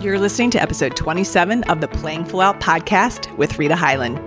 You're 0.00 0.18
listening 0.18 0.50
to 0.52 0.62
episode 0.62 0.96
27 0.96 1.64
of 1.64 1.82
the 1.82 1.88
Playing 1.88 2.24
Full 2.24 2.40
Out 2.40 2.58
podcast 2.58 3.36
with 3.36 3.58
Rita 3.58 3.76
Hyland. 3.76 4.18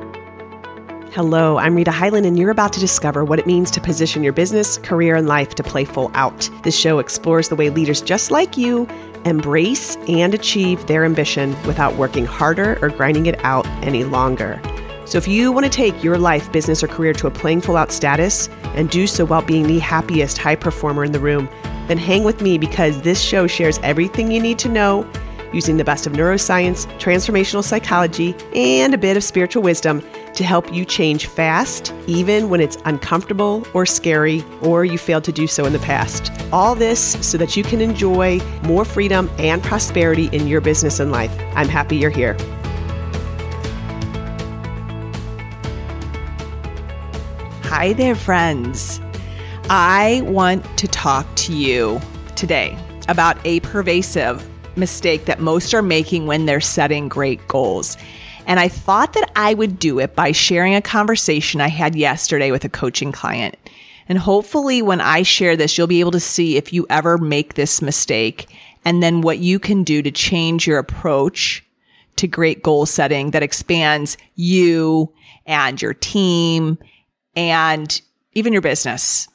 Hello, 1.11 1.57
I'm 1.57 1.73
Rita 1.73 1.89
Hyland, 1.89 2.27
and 2.27 2.37
you're 2.37 2.51
about 2.51 2.73
to 2.73 2.79
discover 2.79 3.25
what 3.25 3.39
it 3.39 3.47
means 3.47 3.71
to 3.71 3.81
position 3.81 4.23
your 4.23 4.33
business, 4.33 4.77
career, 4.77 5.15
and 5.15 5.25
life 5.25 5.55
to 5.55 5.63
play 5.63 5.83
full 5.83 6.11
out. 6.13 6.47
This 6.61 6.77
show 6.77 6.99
explores 6.99 7.49
the 7.49 7.55
way 7.55 7.71
leaders 7.71 8.03
just 8.03 8.29
like 8.29 8.55
you 8.55 8.87
embrace 9.25 9.95
and 10.07 10.35
achieve 10.35 10.85
their 10.85 11.05
ambition 11.05 11.59
without 11.63 11.95
working 11.95 12.27
harder 12.27 12.77
or 12.83 12.89
grinding 12.89 13.25
it 13.25 13.43
out 13.43 13.65
any 13.81 14.03
longer. 14.03 14.61
So, 15.05 15.17
if 15.17 15.27
you 15.27 15.51
want 15.51 15.65
to 15.65 15.71
take 15.71 16.03
your 16.03 16.19
life, 16.19 16.51
business, 16.51 16.83
or 16.83 16.87
career 16.87 17.13
to 17.13 17.25
a 17.25 17.31
playing 17.31 17.61
full 17.61 17.77
out 17.77 17.91
status 17.91 18.47
and 18.75 18.91
do 18.91 19.07
so 19.07 19.25
while 19.25 19.41
being 19.41 19.65
the 19.65 19.79
happiest 19.79 20.37
high 20.37 20.55
performer 20.55 21.03
in 21.03 21.13
the 21.13 21.19
room, 21.19 21.49
then 21.87 21.97
hang 21.97 22.23
with 22.23 22.41
me 22.41 22.59
because 22.59 23.01
this 23.01 23.19
show 23.19 23.47
shares 23.47 23.79
everything 23.79 24.31
you 24.31 24.39
need 24.39 24.59
to 24.59 24.69
know 24.69 25.09
using 25.53 25.77
the 25.77 25.83
best 25.83 26.05
of 26.07 26.13
neuroscience, 26.13 26.85
transformational 26.99 27.63
psychology, 27.63 28.35
and 28.55 28.93
a 28.93 28.97
bit 28.97 29.15
of 29.15 29.23
spiritual 29.23 29.63
wisdom 29.63 30.03
to 30.33 30.43
help 30.43 30.73
you 30.73 30.83
change 30.83 31.27
fast, 31.27 31.93
even 32.07 32.49
when 32.49 32.59
it's 32.59 32.77
uncomfortable 32.85 33.65
or 33.73 33.85
scary, 33.85 34.43
or 34.61 34.83
you 34.83 34.97
failed 34.97 35.23
to 35.23 35.31
do 35.31 35.47
so 35.47 35.65
in 35.65 35.73
the 35.73 35.79
past. 35.79 36.31
All 36.51 36.75
this 36.75 37.13
so 37.25 37.37
that 37.37 37.55
you 37.55 37.63
can 37.63 37.81
enjoy 37.81 38.39
more 38.63 38.83
freedom 38.83 39.29
and 39.37 39.61
prosperity 39.61 40.27
in 40.33 40.47
your 40.47 40.59
business 40.59 40.99
and 40.99 41.11
life. 41.11 41.31
I'm 41.55 41.69
happy 41.69 41.95
you're 41.95 42.09
here. 42.09 42.35
Hi 47.65 47.93
there, 47.93 48.15
friends. 48.15 49.01
I 49.69 50.21
want 50.25 50.65
to 50.77 50.87
talk 50.87 51.27
to 51.35 51.53
you 51.53 51.99
today 52.35 52.77
about 53.07 53.37
a 53.45 53.59
pervasive 53.61 54.47
mistake 54.75 55.25
that 55.25 55.39
most 55.39 55.73
are 55.73 55.81
making 55.81 56.27
when 56.27 56.45
they're 56.45 56.61
setting 56.61 57.09
great 57.09 57.47
goals. 57.47 57.97
And 58.45 58.59
I 58.59 58.67
thought 58.67 59.13
that 59.13 59.31
I 59.35 59.53
would 59.53 59.79
do 59.79 59.99
it 59.99 60.15
by 60.15 60.31
sharing 60.31 60.75
a 60.75 60.81
conversation 60.81 61.61
I 61.61 61.69
had 61.69 61.95
yesterday 61.95 62.51
with 62.51 62.65
a 62.65 62.69
coaching 62.69 63.11
client. 63.11 63.57
And 64.09 64.17
hopefully, 64.17 64.81
when 64.81 64.99
I 64.99 65.23
share 65.23 65.55
this, 65.55 65.77
you'll 65.77 65.87
be 65.87 66.01
able 66.01 66.11
to 66.11 66.19
see 66.19 66.57
if 66.57 66.73
you 66.73 66.85
ever 66.89 67.17
make 67.17 67.53
this 67.53 67.81
mistake 67.81 68.47
and 68.85 69.01
then 69.01 69.21
what 69.21 69.39
you 69.39 69.59
can 69.59 69.83
do 69.83 70.01
to 70.01 70.11
change 70.11 70.67
your 70.67 70.77
approach 70.77 71.63
to 72.17 72.27
great 72.27 72.61
goal 72.61 72.85
setting 72.85 73.31
that 73.31 73.43
expands 73.43 74.17
you 74.35 75.13
and 75.45 75.81
your 75.81 75.93
team 75.93 76.77
and 77.35 78.01
even 78.33 78.53
your 78.53 78.61
business. 78.61 79.27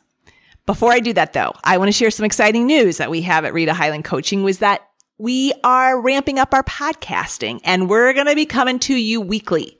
Before 0.66 0.92
I 0.92 1.00
do 1.00 1.12
that 1.14 1.32
though, 1.32 1.52
I 1.64 1.78
want 1.78 1.88
to 1.88 1.92
share 1.92 2.10
some 2.10 2.26
exciting 2.26 2.66
news 2.66 2.98
that 2.98 3.10
we 3.10 3.22
have 3.22 3.44
at 3.44 3.54
Rita 3.54 3.72
Hyland 3.72 4.04
Coaching 4.04 4.44
was 4.44 4.58
that 4.58 4.87
we 5.18 5.52
are 5.64 6.00
ramping 6.00 6.38
up 6.38 6.54
our 6.54 6.62
podcasting 6.62 7.60
and 7.64 7.90
we're 7.90 8.12
going 8.12 8.26
to 8.26 8.36
be 8.36 8.46
coming 8.46 8.78
to 8.78 8.94
you 8.94 9.20
weekly. 9.20 9.78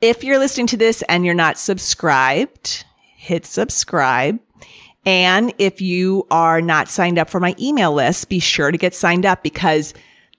If 0.00 0.22
you're 0.22 0.38
listening 0.38 0.68
to 0.68 0.76
this 0.76 1.02
and 1.08 1.24
you're 1.24 1.34
not 1.34 1.58
subscribed, 1.58 2.84
hit 3.16 3.44
subscribe. 3.44 4.38
And 5.04 5.52
if 5.58 5.80
you 5.80 6.26
are 6.30 6.62
not 6.62 6.88
signed 6.88 7.18
up 7.18 7.28
for 7.28 7.40
my 7.40 7.56
email 7.58 7.92
list, 7.92 8.28
be 8.28 8.38
sure 8.38 8.70
to 8.70 8.78
get 8.78 8.94
signed 8.94 9.26
up 9.26 9.42
because 9.42 9.92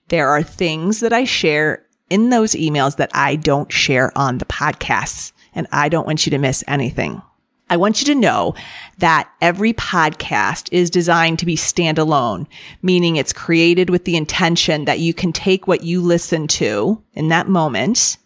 there 0.08 0.30
are 0.30 0.42
things 0.42 1.00
that 1.00 1.12
I 1.12 1.24
share 1.24 1.84
in 2.08 2.30
those 2.30 2.52
emails 2.52 2.96
that 2.96 3.10
I 3.12 3.36
don't 3.36 3.70
share 3.70 4.16
on 4.16 4.38
the 4.38 4.46
podcasts. 4.46 5.32
And 5.54 5.66
I 5.72 5.88
don't 5.88 6.06
want 6.06 6.24
you 6.24 6.30
to 6.30 6.38
miss 6.38 6.62
anything. 6.68 7.20
I 7.70 7.76
want 7.76 8.00
you 8.00 8.06
to 8.06 8.18
know 8.18 8.54
that 8.98 9.30
every 9.40 9.74
podcast 9.74 10.68
is 10.72 10.88
designed 10.88 11.38
to 11.40 11.46
be 11.46 11.56
standalone, 11.56 12.46
meaning 12.82 13.16
it's 13.16 13.32
created 13.32 13.90
with 13.90 14.04
the 14.04 14.16
intention 14.16 14.86
that 14.86 15.00
you 15.00 15.12
can 15.12 15.32
take 15.32 15.66
what 15.66 15.82
you 15.82 16.00
listen 16.00 16.46
to 16.48 17.02
in 17.12 17.28
that 17.28 17.48
moment 17.48 18.16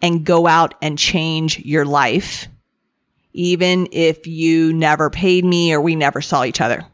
and 0.00 0.24
go 0.24 0.46
out 0.46 0.74
and 0.80 0.98
change 0.98 1.58
your 1.60 1.84
life, 1.84 2.48
even 3.32 3.88
if 3.92 4.26
you 4.26 4.72
never 4.72 5.10
paid 5.10 5.44
me 5.44 5.72
or 5.72 5.80
we 5.80 5.94
never 5.94 6.22
saw 6.22 6.44
each 6.44 6.60
other. 6.60 6.86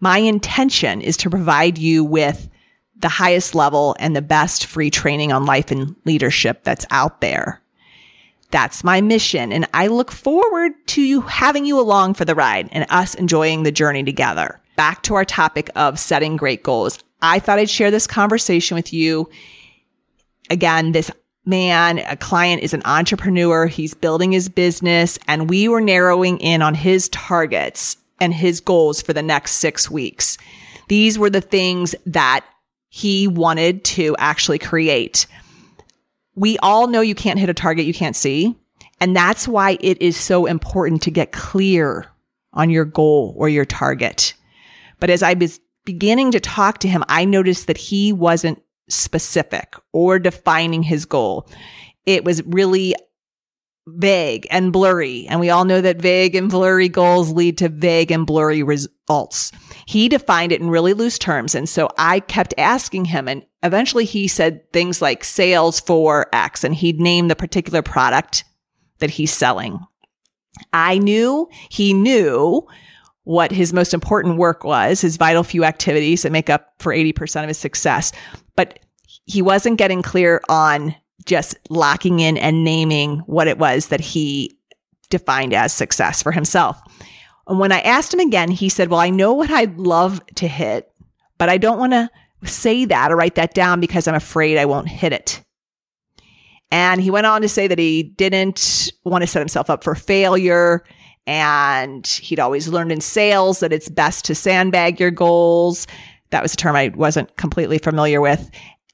My 0.00 0.18
intention 0.18 1.00
is 1.00 1.16
to 1.18 1.30
provide 1.30 1.78
you 1.78 2.02
with 2.04 2.48
the 2.96 3.08
highest 3.08 3.54
level 3.54 3.94
and 3.98 4.14
the 4.14 4.22
best 4.22 4.66
free 4.66 4.90
training 4.90 5.32
on 5.32 5.46
life 5.46 5.70
and 5.70 5.96
leadership 6.04 6.64
that's 6.64 6.86
out 6.90 7.20
there. 7.20 7.59
That's 8.50 8.82
my 8.82 9.00
mission. 9.00 9.52
And 9.52 9.68
I 9.72 9.86
look 9.86 10.10
forward 10.10 10.72
to 10.88 11.02
you 11.02 11.20
having 11.22 11.64
you 11.64 11.78
along 11.78 12.14
for 12.14 12.24
the 12.24 12.34
ride 12.34 12.68
and 12.72 12.86
us 12.90 13.14
enjoying 13.14 13.62
the 13.62 13.72
journey 13.72 14.02
together. 14.02 14.60
Back 14.76 15.02
to 15.04 15.14
our 15.14 15.24
topic 15.24 15.70
of 15.76 15.98
setting 15.98 16.36
great 16.36 16.62
goals. 16.62 16.98
I 17.22 17.38
thought 17.38 17.58
I'd 17.58 17.70
share 17.70 17.90
this 17.90 18.06
conversation 18.06 18.74
with 18.74 18.92
you. 18.92 19.28
Again, 20.48 20.92
this 20.92 21.10
man, 21.44 21.98
a 21.98 22.16
client 22.16 22.62
is 22.62 22.74
an 22.74 22.82
entrepreneur. 22.84 23.66
He's 23.66 23.94
building 23.94 24.32
his 24.32 24.48
business 24.48 25.18
and 25.28 25.48
we 25.48 25.68
were 25.68 25.80
narrowing 25.80 26.38
in 26.38 26.62
on 26.62 26.74
his 26.74 27.08
targets 27.10 27.96
and 28.20 28.34
his 28.34 28.60
goals 28.60 29.00
for 29.00 29.12
the 29.12 29.22
next 29.22 29.52
six 29.52 29.90
weeks. 29.90 30.38
These 30.88 31.18
were 31.18 31.30
the 31.30 31.40
things 31.40 31.94
that 32.06 32.44
he 32.88 33.28
wanted 33.28 33.84
to 33.84 34.16
actually 34.18 34.58
create 34.58 35.26
we 36.40 36.56
all 36.60 36.86
know 36.86 37.02
you 37.02 37.14
can't 37.14 37.38
hit 37.38 37.50
a 37.50 37.54
target 37.54 37.84
you 37.84 37.92
can't 37.92 38.16
see. 38.16 38.56
And 38.98 39.14
that's 39.14 39.46
why 39.46 39.76
it 39.80 40.00
is 40.00 40.16
so 40.16 40.46
important 40.46 41.02
to 41.02 41.10
get 41.10 41.32
clear 41.32 42.06
on 42.54 42.70
your 42.70 42.86
goal 42.86 43.34
or 43.36 43.50
your 43.50 43.66
target. 43.66 44.32
But 45.00 45.10
as 45.10 45.22
I 45.22 45.34
was 45.34 45.60
beginning 45.84 46.32
to 46.32 46.40
talk 46.40 46.78
to 46.78 46.88
him, 46.88 47.04
I 47.08 47.26
noticed 47.26 47.66
that 47.66 47.76
he 47.76 48.10
wasn't 48.14 48.62
specific 48.88 49.74
or 49.92 50.18
defining 50.18 50.82
his 50.82 51.04
goal. 51.04 51.46
It 52.06 52.24
was 52.24 52.42
really 52.44 52.94
vague 53.86 54.46
and 54.50 54.72
blurry. 54.72 55.26
And 55.28 55.40
we 55.40 55.50
all 55.50 55.66
know 55.66 55.82
that 55.82 56.00
vague 56.00 56.34
and 56.34 56.48
blurry 56.48 56.88
goals 56.88 57.32
lead 57.32 57.58
to 57.58 57.68
vague 57.68 58.10
and 58.10 58.26
blurry 58.26 58.62
results. 59.10 59.52
He 59.86 60.08
defined 60.08 60.52
it 60.52 60.60
in 60.60 60.70
really 60.70 60.94
loose 60.94 61.18
terms. 61.18 61.54
And 61.54 61.68
so 61.68 61.88
I 61.98 62.20
kept 62.20 62.54
asking 62.56 63.06
him 63.06 63.26
and 63.28 63.44
eventually 63.62 64.04
he 64.04 64.28
said 64.28 64.72
things 64.72 65.02
like 65.02 65.24
sales 65.24 65.80
for 65.80 66.26
X 66.32 66.64
and 66.64 66.74
he'd 66.74 67.00
name 67.00 67.28
the 67.28 67.36
particular 67.36 67.82
product 67.82 68.44
that 68.98 69.10
he's 69.10 69.32
selling. 69.32 69.80
I 70.72 70.98
knew 70.98 71.48
he 71.70 71.92
knew 71.92 72.66
what 73.24 73.50
his 73.50 73.72
most 73.72 73.94
important 73.94 74.38
work 74.38 74.64
was, 74.64 75.00
his 75.00 75.16
vital 75.16 75.42
few 75.42 75.64
activities 75.64 76.22
that 76.22 76.32
make 76.32 76.50
up 76.50 76.74
for 76.78 76.92
80% 76.92 77.42
of 77.42 77.48
his 77.48 77.58
success. 77.58 78.12
But 78.56 78.78
he 79.24 79.42
wasn't 79.42 79.78
getting 79.78 80.02
clear 80.02 80.40
on 80.48 80.94
just 81.26 81.56
locking 81.68 82.20
in 82.20 82.36
and 82.36 82.64
naming 82.64 83.18
what 83.26 83.48
it 83.48 83.58
was 83.58 83.88
that 83.88 84.00
he 84.00 84.56
defined 85.10 85.52
as 85.52 85.72
success 85.72 86.22
for 86.22 86.32
himself. 86.32 86.80
And 87.50 87.58
when 87.58 87.72
I 87.72 87.80
asked 87.80 88.14
him 88.14 88.20
again, 88.20 88.50
he 88.50 88.68
said, 88.68 88.88
Well, 88.88 89.00
I 89.00 89.10
know 89.10 89.34
what 89.34 89.50
I'd 89.50 89.76
love 89.76 90.24
to 90.36 90.48
hit, 90.48 90.90
but 91.36 91.48
I 91.48 91.58
don't 91.58 91.78
want 91.78 91.92
to 91.92 92.08
say 92.44 92.86
that 92.86 93.12
or 93.12 93.16
write 93.16 93.34
that 93.34 93.54
down 93.54 93.80
because 93.80 94.08
I'm 94.08 94.14
afraid 94.14 94.56
I 94.56 94.64
won't 94.64 94.88
hit 94.88 95.12
it. 95.12 95.42
And 96.70 97.00
he 97.00 97.10
went 97.10 97.26
on 97.26 97.42
to 97.42 97.48
say 97.48 97.66
that 97.66 97.78
he 97.78 98.04
didn't 98.04 98.92
want 99.04 99.22
to 99.22 99.26
set 99.26 99.40
himself 99.40 99.68
up 99.68 99.82
for 99.82 99.96
failure. 99.96 100.84
And 101.26 102.06
he'd 102.06 102.40
always 102.40 102.68
learned 102.68 102.92
in 102.92 103.00
sales 103.00 103.60
that 103.60 103.72
it's 103.72 103.88
best 103.88 104.24
to 104.26 104.34
sandbag 104.34 105.00
your 105.00 105.10
goals. 105.10 105.86
That 106.30 106.42
was 106.42 106.54
a 106.54 106.56
term 106.56 106.76
I 106.76 106.92
wasn't 106.94 107.36
completely 107.36 107.78
familiar 107.78 108.20
with 108.20 108.50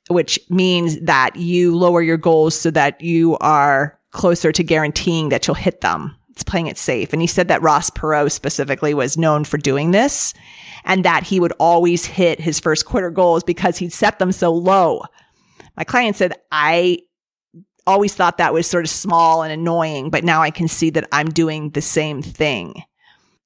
which 0.08 0.38
means 0.48 1.00
that 1.00 1.34
you 1.36 1.76
lower 1.76 2.00
your 2.00 2.16
goals 2.16 2.54
so 2.58 2.70
that 2.70 3.00
you 3.00 3.36
are 3.38 3.98
closer 4.12 4.52
to 4.52 4.62
guaranteeing 4.62 5.30
that 5.30 5.46
you'll 5.46 5.54
hit 5.54 5.80
them. 5.80 6.14
Playing 6.44 6.66
it 6.66 6.78
safe. 6.78 7.12
And 7.12 7.20
he 7.20 7.26
said 7.26 7.48
that 7.48 7.62
Ross 7.62 7.90
Perot 7.90 8.30
specifically 8.30 8.94
was 8.94 9.18
known 9.18 9.44
for 9.44 9.58
doing 9.58 9.90
this 9.90 10.34
and 10.84 11.04
that 11.04 11.24
he 11.24 11.40
would 11.40 11.52
always 11.58 12.04
hit 12.04 12.40
his 12.40 12.60
first 12.60 12.86
quarter 12.86 13.10
goals 13.10 13.42
because 13.42 13.78
he'd 13.78 13.92
set 13.92 14.18
them 14.18 14.32
so 14.32 14.52
low. 14.52 15.02
My 15.76 15.84
client 15.84 16.16
said, 16.16 16.34
I 16.52 17.00
always 17.86 18.14
thought 18.14 18.38
that 18.38 18.54
was 18.54 18.66
sort 18.66 18.84
of 18.84 18.90
small 18.90 19.42
and 19.42 19.52
annoying, 19.52 20.10
but 20.10 20.24
now 20.24 20.42
I 20.42 20.50
can 20.50 20.68
see 20.68 20.90
that 20.90 21.08
I'm 21.12 21.30
doing 21.30 21.70
the 21.70 21.82
same 21.82 22.22
thing. 22.22 22.82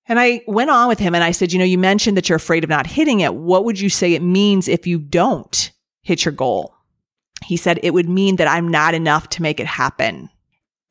And 0.07 0.19
I 0.19 0.43
went 0.47 0.71
on 0.71 0.89
with 0.89 0.99
him 0.99 1.15
and 1.15 1.23
I 1.23 1.31
said, 1.31 1.53
you 1.53 1.59
know, 1.59 1.65
you 1.65 1.79
mentioned 1.79 2.17
that 2.17 2.29
you're 2.29 2.37
afraid 2.37 2.65
of 2.65 2.71
not 2.71 2.87
hitting 2.87 3.21
it. 3.21 3.35
What 3.35 3.65
would 3.65 3.79
you 3.79 3.89
say 3.89 4.15
it 4.15 4.23
means 4.23 4.69
if 4.69 4.87
you 4.87 4.99
don't? 4.99 5.71
hit 6.03 6.25
your 6.25 6.33
goal. 6.33 6.75
He 7.45 7.57
said 7.57 7.81
it 7.83 7.95
would 7.95 8.09
mean 8.09 8.37
that 8.37 8.49
I'm 8.49 8.69
not 8.69 8.95
enough 8.95 9.29
to 9.31 9.43
make 9.43 9.61
it 9.61 9.67
happen. 9.67 10.29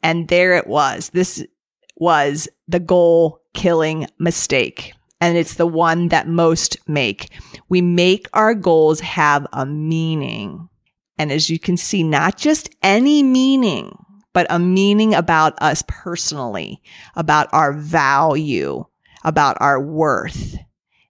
And 0.01 0.27
there 0.27 0.55
it 0.55 0.67
was. 0.67 1.09
This 1.09 1.45
was 1.99 2.47
the 2.67 2.79
goal 2.79 3.41
killing 3.53 4.07
mistake. 4.17 4.93
And 5.21 5.37
it's 5.37 5.55
the 5.55 5.67
one 5.67 6.07
that 6.09 6.27
most 6.27 6.77
make. 6.87 7.29
We 7.67 7.81
make 7.81 8.27
our 8.33 8.53
goals 8.55 9.01
have 9.01 9.45
a 9.51 9.65
meaning. 9.65 10.69
And 11.17 11.31
as 11.31 11.49
you 11.49 11.59
can 11.59 11.75
see, 11.75 12.03
not 12.03 12.37
just 12.37 12.69
any 12.81 13.21
meaning, 13.21 13.97
but 14.31 14.47
a 14.49 14.59
meaning 14.59 15.13
about 15.13 15.61
us 15.61 15.83
personally, 15.87 16.81
about 17.15 17.49
our 17.51 17.73
value, 17.73 18.85
about 19.25 19.57
our 19.59 19.81
worth. 19.81 20.57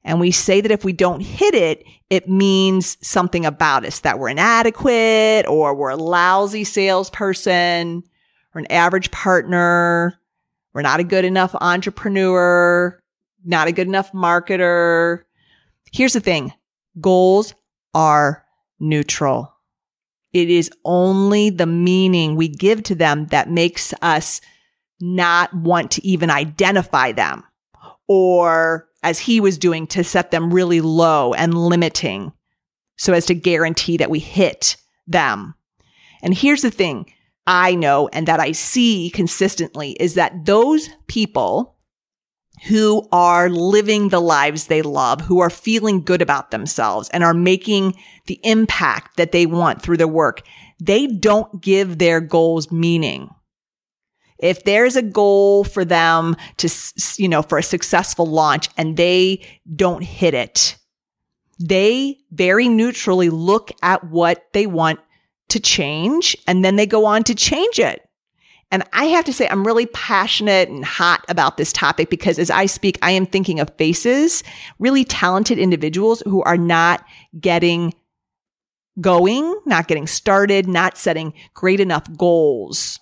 And 0.03 0.19
we 0.19 0.31
say 0.31 0.61
that 0.61 0.71
if 0.71 0.83
we 0.83 0.93
don't 0.93 1.19
hit 1.19 1.53
it, 1.53 1.83
it 2.09 2.27
means 2.27 2.97
something 3.05 3.45
about 3.45 3.85
us 3.85 3.99
that 3.99 4.17
we're 4.17 4.29
inadequate 4.29 5.45
or 5.47 5.75
we're 5.75 5.91
a 5.91 5.95
lousy 5.95 6.63
salesperson 6.63 8.03
or 8.55 8.59
an 8.59 8.71
average 8.71 9.11
partner. 9.11 10.19
We're 10.73 10.81
not 10.81 10.99
a 10.99 11.03
good 11.03 11.25
enough 11.25 11.55
entrepreneur, 11.59 12.99
not 13.43 13.67
a 13.67 13.71
good 13.71 13.87
enough 13.87 14.11
marketer. 14.11 15.23
Here's 15.91 16.13
the 16.13 16.19
thing. 16.19 16.53
Goals 16.99 17.53
are 17.93 18.45
neutral. 18.79 19.53
It 20.31 20.49
is 20.49 20.69
only 20.85 21.49
the 21.49 21.65
meaning 21.65 22.35
we 22.35 22.47
give 22.47 22.83
to 22.83 22.95
them 22.95 23.27
that 23.27 23.49
makes 23.49 23.93
us 24.01 24.41
not 25.01 25.53
want 25.53 25.91
to 25.91 26.05
even 26.05 26.29
identify 26.29 27.11
them 27.11 27.43
or 28.07 28.87
as 29.01 29.19
he 29.19 29.39
was 29.39 29.57
doing 29.57 29.87
to 29.87 30.03
set 30.03 30.31
them 30.31 30.53
really 30.53 30.81
low 30.81 31.33
and 31.33 31.53
limiting 31.53 32.33
so 32.97 33.13
as 33.13 33.25
to 33.27 33.33
guarantee 33.33 33.97
that 33.97 34.09
we 34.09 34.19
hit 34.19 34.75
them. 35.07 35.55
And 36.21 36.33
here's 36.33 36.61
the 36.61 36.71
thing 36.71 37.11
I 37.49 37.73
know 37.73 38.07
and 38.13 38.27
that 38.27 38.39
I 38.39 38.51
see 38.51 39.09
consistently 39.09 39.97
is 39.99 40.13
that 40.13 40.45
those 40.45 40.87
people 41.07 41.75
who 42.67 43.07
are 43.11 43.49
living 43.49 44.09
the 44.09 44.21
lives 44.21 44.67
they 44.67 44.83
love, 44.83 45.21
who 45.21 45.39
are 45.39 45.49
feeling 45.49 46.03
good 46.03 46.21
about 46.21 46.51
themselves 46.51 47.09
and 47.09 47.23
are 47.23 47.33
making 47.33 47.95
the 48.27 48.39
impact 48.43 49.17
that 49.17 49.31
they 49.31 49.47
want 49.47 49.81
through 49.81 49.97
their 49.97 50.07
work, 50.07 50.43
they 50.79 51.07
don't 51.07 51.59
give 51.59 51.97
their 51.97 52.21
goals 52.21 52.71
meaning. 52.71 53.29
If 54.37 54.63
there's 54.63 54.95
a 54.95 55.01
goal 55.01 55.63
for 55.63 55.83
them 55.83 56.35
to, 56.57 56.69
you 57.17 57.27
know, 57.27 57.41
for 57.41 57.57
a 57.57 57.63
successful 57.63 58.27
launch 58.27 58.69
and 58.77 58.95
they 58.95 59.43
don't 59.75 60.03
hit 60.03 60.35
it, 60.35 60.77
they 61.59 62.19
very 62.31 62.69
neutrally 62.69 63.29
look 63.29 63.71
at 63.81 64.03
what 64.03 64.45
they 64.53 64.67
want 64.67 64.99
to 65.49 65.59
change 65.59 66.35
and 66.47 66.63
then 66.63 66.75
they 66.75 66.85
go 66.85 67.05
on 67.05 67.23
to 67.25 67.35
change 67.35 67.79
it. 67.79 68.07
And 68.71 68.83
I 68.93 69.05
have 69.05 69.25
to 69.25 69.33
say, 69.33 69.47
I'm 69.47 69.65
really 69.65 69.87
passionate 69.87 70.69
and 70.69 70.85
hot 70.85 71.25
about 71.27 71.57
this 71.57 71.73
topic 71.73 72.09
because 72.09 72.37
as 72.37 72.51
I 72.51 72.67
speak, 72.67 72.99
I 73.01 73.11
am 73.11 73.25
thinking 73.25 73.59
of 73.59 73.75
faces, 73.77 74.43
really 74.77 75.03
talented 75.03 75.57
individuals 75.57 76.21
who 76.25 76.43
are 76.43 76.57
not 76.57 77.03
getting 77.39 77.95
going, 79.01 79.59
not 79.65 79.87
getting 79.87 80.05
started, 80.05 80.67
not 80.67 80.97
setting 80.97 81.33
great 81.53 81.79
enough 81.79 82.05
goals 82.15 82.99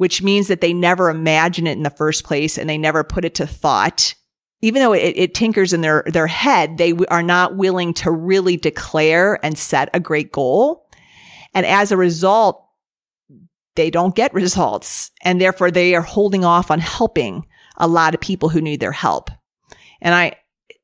which 0.00 0.22
means 0.22 0.48
that 0.48 0.62
they 0.62 0.72
never 0.72 1.10
imagine 1.10 1.66
it 1.66 1.76
in 1.76 1.82
the 1.82 1.90
first 1.90 2.24
place 2.24 2.56
and 2.56 2.70
they 2.70 2.78
never 2.78 3.04
put 3.04 3.22
it 3.22 3.34
to 3.34 3.46
thought. 3.46 4.14
Even 4.62 4.80
though 4.80 4.94
it, 4.94 5.12
it 5.14 5.34
tinkers 5.34 5.74
in 5.74 5.82
their, 5.82 6.04
their 6.06 6.26
head, 6.26 6.78
they 6.78 6.94
are 7.10 7.22
not 7.22 7.56
willing 7.56 7.92
to 7.92 8.10
really 8.10 8.56
declare 8.56 9.38
and 9.44 9.58
set 9.58 9.90
a 9.92 10.00
great 10.00 10.32
goal. 10.32 10.88
And 11.54 11.66
as 11.66 11.92
a 11.92 11.96
result, 11.96 12.64
they 13.76 13.90
don't 13.90 14.14
get 14.14 14.34
results. 14.34 15.10
And 15.22 15.40
therefore 15.40 15.70
they 15.70 15.94
are 15.94 16.02
holding 16.02 16.44
off 16.44 16.70
on 16.70 16.80
helping 16.80 17.46
a 17.76 17.88
lot 17.88 18.14
of 18.14 18.20
people 18.20 18.48
who 18.48 18.60
need 18.60 18.80
their 18.80 18.92
help. 18.92 19.30
And 20.00 20.14
I 20.14 20.34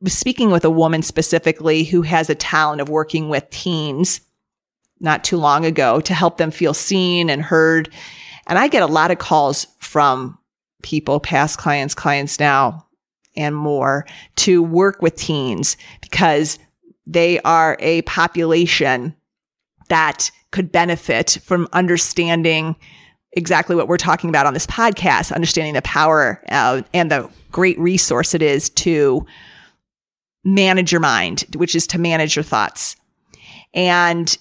was 0.01 0.17
speaking 0.17 0.51
with 0.51 0.65
a 0.65 0.71
woman 0.71 1.03
specifically 1.03 1.85
who 1.85 2.03
has 2.03 2.31
a 2.31 2.35
talent 2.35 2.81
of 2.81 2.89
working 2.89 3.29
with 3.29 3.51
teens 3.51 4.21
not 5.01 5.25
too 5.25 5.37
long 5.37 5.65
ago 5.65 6.01
to 6.01 6.15
help 6.15 6.39
them 6.39 6.51
feel 6.51 6.75
seen 6.75 7.29
and 7.29 7.43
heard 7.43 7.91
and 8.47 8.59
I 8.59 8.69
get 8.69 8.83
a 8.83 8.87
lot 8.87 9.11
of 9.11 9.19
calls 9.19 9.67
from 9.81 10.39
people, 10.83 11.19
past 11.21 11.59
clients, 11.59 11.95
clients 11.95 12.39
now, 12.39 12.87
and 13.37 13.55
more 13.57 14.07
to 14.37 14.63
work 14.63 15.03
with 15.03 15.17
teens 15.17 15.77
because 16.01 16.59
they 17.07 17.41
are 17.41 17.77
a 17.81 18.03
population 18.03 19.15
that 19.89 20.31
could 20.53 20.73
benefit 20.73 21.39
from 21.43 21.69
understanding 21.73 22.77
exactly 23.33 23.77
what 23.77 23.89
we're 23.89 23.97
talking 23.97 24.31
about 24.31 24.47
on 24.47 24.55
this 24.55 24.67
podcast, 24.67 25.33
understanding 25.33 25.75
the 25.75 25.83
power 25.83 26.43
uh, 26.49 26.83
and 26.95 27.11
the 27.11 27.31
great 27.53 27.79
resource 27.79 28.35
it 28.35 28.43
is 28.43 28.71
to 28.71 29.27
manage 30.45 30.93
your 30.93 31.01
mind, 31.01 31.45
which 31.57 31.75
is 31.75 31.87
to 31.89 31.99
manage 31.99 32.37
your 32.37 32.43
thoughts. 32.43 32.97
And 33.75 34.37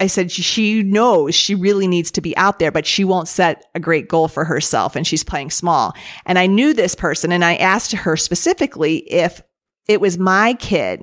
I 0.00 0.06
said 0.06 0.30
she 0.30 0.82
knows 0.82 1.34
she 1.34 1.56
really 1.56 1.88
needs 1.88 2.12
to 2.12 2.20
be 2.20 2.36
out 2.36 2.60
there, 2.60 2.70
but 2.70 2.86
she 2.86 3.04
won't 3.04 3.26
set 3.26 3.64
a 3.74 3.80
great 3.80 4.08
goal 4.08 4.28
for 4.28 4.44
herself 4.44 4.94
and 4.94 5.06
she's 5.06 5.24
playing 5.24 5.50
small. 5.50 5.94
And 6.24 6.38
I 6.38 6.46
knew 6.46 6.72
this 6.72 6.94
person 6.94 7.32
and 7.32 7.44
I 7.44 7.56
asked 7.56 7.92
her 7.92 8.16
specifically 8.16 8.98
if 9.12 9.42
it 9.88 10.00
was 10.00 10.18
my 10.18 10.54
kid 10.54 11.02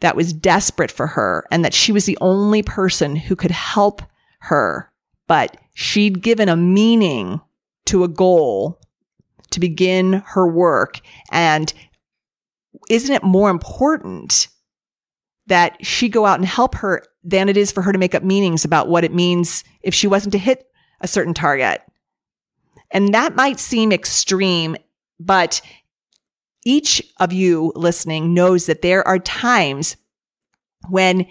that 0.00 0.16
was 0.16 0.32
desperate 0.32 0.90
for 0.90 1.08
her 1.08 1.44
and 1.50 1.64
that 1.64 1.74
she 1.74 1.92
was 1.92 2.06
the 2.06 2.18
only 2.20 2.62
person 2.62 3.16
who 3.16 3.36
could 3.36 3.50
help 3.50 4.02
her, 4.40 4.92
but 5.26 5.56
she'd 5.74 6.22
given 6.22 6.48
a 6.48 6.56
meaning 6.56 7.40
to 7.86 8.04
a 8.04 8.08
goal 8.08 8.80
to 9.50 9.60
begin 9.60 10.22
her 10.28 10.46
work. 10.46 11.00
And 11.30 11.72
isn't 12.88 13.14
it 13.14 13.22
more 13.22 13.50
important 13.50 14.48
that 15.46 15.84
she 15.84 16.08
go 16.08 16.26
out 16.26 16.38
and 16.38 16.46
help 16.46 16.76
her 16.76 17.02
than 17.24 17.48
it 17.48 17.56
is 17.56 17.72
for 17.72 17.82
her 17.82 17.92
to 17.92 17.98
make 17.98 18.14
up 18.14 18.22
meanings 18.22 18.64
about 18.64 18.88
what 18.88 19.04
it 19.04 19.12
means 19.12 19.64
if 19.82 19.94
she 19.94 20.06
wasn't 20.06 20.32
to 20.32 20.38
hit 20.38 20.66
a 21.00 21.08
certain 21.08 21.34
target. 21.34 21.82
And 22.90 23.12
that 23.14 23.36
might 23.36 23.58
seem 23.58 23.92
extreme, 23.92 24.76
but 25.18 25.60
each 26.68 27.02
of 27.16 27.32
you 27.32 27.72
listening 27.74 28.34
knows 28.34 28.66
that 28.66 28.82
there 28.82 29.06
are 29.08 29.18
times 29.18 29.96
when 30.90 31.26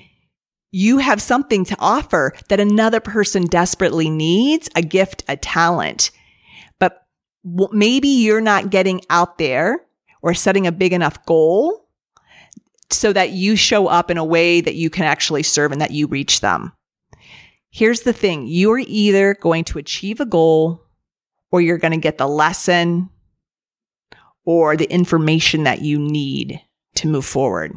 you 0.72 0.98
have 0.98 1.22
something 1.22 1.64
to 1.64 1.76
offer 1.78 2.34
that 2.50 2.60
another 2.60 3.00
person 3.00 3.46
desperately 3.46 4.10
needs 4.10 4.68
a 4.76 4.82
gift, 4.82 5.24
a 5.28 5.38
talent. 5.38 6.10
But 6.80 7.06
maybe 7.44 8.08
you're 8.08 8.42
not 8.42 8.72
getting 8.72 9.02
out 9.12 9.38
there 9.38 9.86
or 10.24 10.34
setting 10.34 10.66
a 10.66 10.72
big 10.72 10.92
enough 10.92 11.24
goal 11.28 11.88
so 12.90 13.14
that 13.14 13.30
you 13.30 13.56
show 13.56 13.86
up 13.86 14.10
in 14.10 14.18
a 14.18 14.26
way 14.26 14.60
that 14.60 14.76
you 14.76 14.90
can 14.90 15.04
actually 15.04 15.44
serve 15.44 15.72
and 15.72 15.82
that 15.82 15.92
you 15.92 16.08
reach 16.08 16.42
them. 16.42 16.74
Here's 17.70 18.02
the 18.02 18.14
thing. 18.14 18.48
You 18.48 18.72
are 18.72 18.80
either 18.80 19.36
going 19.36 19.66
to 19.66 19.78
achieve 19.78 20.20
a 20.20 20.26
goal 20.26 20.84
or 21.52 21.62
you're 21.62 21.78
going 21.78 21.92
to 21.92 21.98
get 21.98 22.18
the 22.18 22.28
lesson 22.28 23.12
or 24.48 24.78
the 24.78 24.90
information 24.90 25.66
that 25.66 25.82
you 25.82 26.00
need 26.00 26.62
to 26.96 27.06
move 27.06 27.26
forward. 27.26 27.74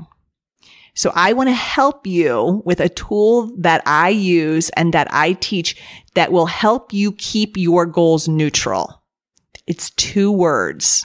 So 0.94 1.10
I 1.16 1.32
want 1.32 1.48
to 1.48 1.54
help 1.54 2.06
you 2.06 2.62
with 2.64 2.78
a 2.78 2.88
tool 2.88 3.52
that 3.58 3.82
I 3.86 4.10
use 4.10 4.70
and 4.70 4.94
that 4.94 5.12
I 5.12 5.32
teach 5.32 5.76
that 6.14 6.30
will 6.30 6.46
help 6.46 6.92
you 6.92 7.10
keep 7.12 7.56
your 7.56 7.86
goals 7.86 8.28
neutral. 8.28 9.02
It's 9.66 9.90
two 9.90 10.30
words. 10.30 11.04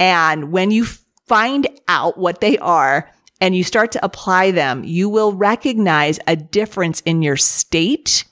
And 0.00 0.50
when 0.50 0.72
you 0.72 0.86
find 1.28 1.68
out 1.86 2.18
what 2.18 2.40
they 2.40 2.58
are 2.58 3.08
and 3.40 3.54
you 3.54 3.62
start 3.62 3.92
to 3.92 4.04
apply 4.04 4.50
them, 4.50 4.82
you 4.82 5.08
will 5.08 5.32
recognize 5.32 6.18
a 6.26 6.34
difference 6.34 7.02
in 7.02 7.22
your 7.22 7.36
state. 7.36 8.24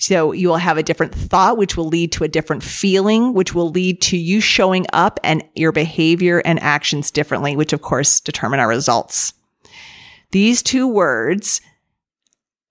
So 0.00 0.32
you 0.32 0.48
will 0.48 0.56
have 0.56 0.78
a 0.78 0.82
different 0.82 1.14
thought, 1.14 1.58
which 1.58 1.76
will 1.76 1.86
lead 1.86 2.10
to 2.12 2.24
a 2.24 2.28
different 2.28 2.62
feeling, 2.62 3.34
which 3.34 3.54
will 3.54 3.68
lead 3.68 4.00
to 4.02 4.16
you 4.16 4.40
showing 4.40 4.86
up 4.94 5.20
and 5.22 5.44
your 5.54 5.72
behavior 5.72 6.40
and 6.46 6.58
actions 6.60 7.10
differently, 7.10 7.54
which 7.54 7.74
of 7.74 7.82
course 7.82 8.18
determine 8.18 8.60
our 8.60 8.68
results. 8.68 9.34
These 10.30 10.62
two 10.62 10.88
words 10.88 11.60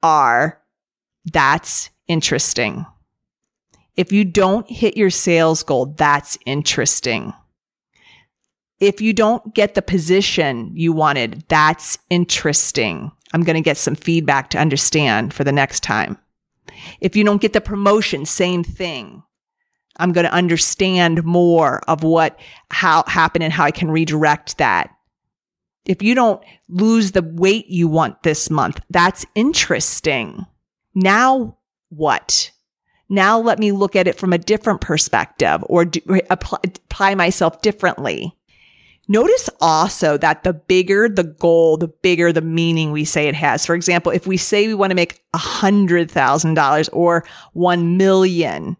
are 0.01 0.59
that's 1.24 1.91
interesting. 2.07 2.88
If 3.95 4.12
you 4.12 4.25
don't 4.25 4.67
hit 4.67 4.98
your 4.98 5.12
sales 5.12 5.62
goal, 5.62 5.86
that's 5.98 6.36
interesting. 6.48 7.33
If 8.79 9.01
you 9.01 9.13
don't 9.13 9.53
get 9.53 9.75
the 9.75 9.83
position 9.83 10.71
you 10.74 10.93
wanted, 10.93 11.43
that's 11.48 12.00
interesting. 12.09 13.12
I'm 13.33 13.43
going 13.43 13.55
to 13.55 13.62
get 13.62 13.77
some 13.77 13.95
feedback 13.95 14.50
to 14.51 14.57
understand 14.57 15.31
for 15.31 15.43
the 15.43 15.51
next 15.51 15.83
time. 15.83 16.17
If 16.99 17.15
you 17.15 17.23
don't 17.23 17.41
get 17.41 17.53
the 17.53 17.61
promotion, 17.61 18.25
same 18.25 18.63
thing. 18.63 19.23
I'm 19.97 20.13
going 20.13 20.25
to 20.25 20.33
understand 20.33 21.23
more 21.25 21.81
of 21.88 22.03
what 22.03 22.39
how 22.71 23.03
happened 23.07 23.43
and 23.43 23.53
how 23.53 23.65
I 23.65 23.71
can 23.71 23.91
redirect 23.91 24.57
that. 24.57 24.91
If 25.85 26.01
you 26.01 26.15
don't 26.15 26.41
lose 26.67 27.11
the 27.11 27.21
weight 27.21 27.67
you 27.67 27.88
want 27.88 28.23
this 28.23 28.49
month, 28.49 28.79
that's 28.89 29.25
interesting. 29.35 30.45
Now 30.95 31.57
what? 31.89 32.51
Now 33.09 33.39
let 33.39 33.59
me 33.59 33.71
look 33.71 33.95
at 33.95 34.07
it 34.07 34.17
from 34.17 34.31
a 34.31 34.38
different 34.38 34.81
perspective 34.81 35.63
or 35.67 35.85
do, 35.85 35.99
apply, 36.29 36.59
apply 36.63 37.15
myself 37.15 37.61
differently. 37.61 38.35
Notice 39.11 39.49
also 39.59 40.17
that 40.19 40.43
the 40.43 40.53
bigger 40.53 41.09
the 41.09 41.23
goal, 41.23 41.77
the 41.77 41.87
bigger 41.87 42.31
the 42.31 42.41
meaning 42.41 42.91
we 42.91 43.03
say 43.05 43.27
it 43.27 43.33
has. 43.33 43.65
For 43.65 43.73
example, 43.73 44.11
if 44.11 44.27
we 44.27 44.37
say 44.37 44.67
we 44.67 44.75
want 44.75 44.91
to 44.91 44.95
make 44.95 45.23
$100,000 45.33 46.89
or 46.93 47.25
1 47.53 47.97
million, 47.97 48.77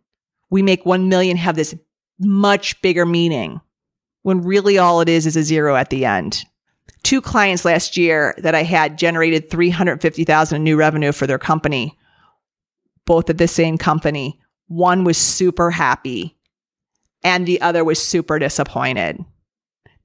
we 0.51 0.62
make 0.62 0.86
1 0.86 1.09
million 1.09 1.36
have 1.36 1.55
this 1.55 1.75
much 2.19 2.79
bigger 2.83 3.07
meaning 3.07 3.59
when 4.21 4.43
really 4.43 4.77
all 4.77 5.01
it 5.01 5.09
is 5.09 5.25
is 5.25 5.36
a 5.36 5.41
zero 5.41 5.75
at 5.75 5.89
the 5.89 6.05
end. 6.05 6.45
two 7.03 7.21
clients 7.21 7.65
last 7.65 7.98
year 7.98 8.36
that 8.38 8.53
I 8.53 8.63
had 8.63 8.98
generated 8.98 9.50
350,000 9.50 10.55
in 10.55 10.63
new 10.63 10.75
revenue 10.75 11.12
for 11.12 11.25
their 11.25 11.39
company, 11.39 11.98
both 13.05 13.29
at 13.29 13.38
the 13.38 13.48
same 13.48 13.77
company. 13.77 14.39
One 14.67 15.03
was 15.03 15.17
super 15.17 15.71
happy 15.71 16.38
and 17.24 17.45
the 17.45 17.62
other 17.62 17.83
was 17.83 18.01
super 18.01 18.38
disappointed. 18.38 19.24